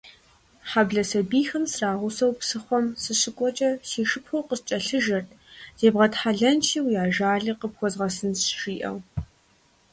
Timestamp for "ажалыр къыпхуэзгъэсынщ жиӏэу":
7.05-8.97